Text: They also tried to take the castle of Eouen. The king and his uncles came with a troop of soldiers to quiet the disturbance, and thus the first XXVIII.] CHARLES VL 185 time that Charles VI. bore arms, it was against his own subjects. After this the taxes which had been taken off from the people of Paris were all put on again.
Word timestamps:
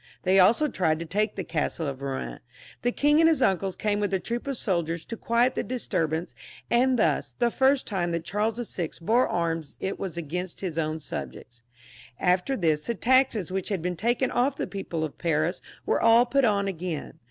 They 0.23 0.39
also 0.39 0.67
tried 0.67 0.97
to 0.97 1.05
take 1.05 1.35
the 1.35 1.43
castle 1.43 1.85
of 1.85 1.99
Eouen. 1.99 2.39
The 2.81 2.91
king 2.91 3.19
and 3.19 3.29
his 3.29 3.43
uncles 3.43 3.75
came 3.75 3.99
with 3.99 4.11
a 4.15 4.19
troop 4.19 4.47
of 4.47 4.57
soldiers 4.57 5.05
to 5.05 5.15
quiet 5.15 5.53
the 5.53 5.61
disturbance, 5.61 6.33
and 6.71 6.97
thus 6.97 7.35
the 7.37 7.51
first 7.51 7.85
XXVIII.] 7.85 7.87
CHARLES 7.87 7.99
VL 8.01 8.01
185 8.01 8.01
time 8.01 8.11
that 8.11 8.25
Charles 8.25 8.75
VI. 8.75 9.05
bore 9.05 9.27
arms, 9.27 9.77
it 9.79 9.99
was 9.99 10.17
against 10.17 10.61
his 10.61 10.79
own 10.79 10.99
subjects. 11.01 11.61
After 12.19 12.57
this 12.57 12.87
the 12.87 12.95
taxes 12.95 13.51
which 13.51 13.69
had 13.69 13.83
been 13.83 13.95
taken 13.95 14.31
off 14.31 14.55
from 14.57 14.63
the 14.63 14.67
people 14.71 15.03
of 15.03 15.19
Paris 15.19 15.61
were 15.85 16.01
all 16.01 16.25
put 16.25 16.45
on 16.45 16.67
again. 16.67 17.19